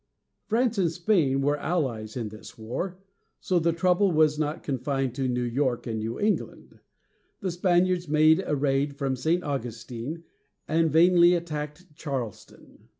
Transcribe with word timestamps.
France 0.47 0.79
and 0.79 0.91
Spain 0.91 1.41
were 1.41 1.59
allies 1.59 2.17
in 2.17 2.29
this 2.29 2.57
war, 2.57 2.97
so 3.39 3.59
the 3.59 3.71
trouble 3.71 4.11
was 4.11 4.39
not 4.39 4.63
confined 4.63 5.13
to 5.13 5.27
New 5.27 5.43
York 5.43 5.85
and 5.85 5.99
New 5.99 6.19
England. 6.19 6.79
The 7.41 7.51
Spaniards 7.51 8.07
made 8.07 8.43
a 8.47 8.55
raid 8.55 8.97
from 8.97 9.15
St. 9.15 9.43
Augustine, 9.43 10.23
and 10.67 10.89
vainly 10.91 11.35
attacked 11.35 11.93
Charleston. 11.95 12.87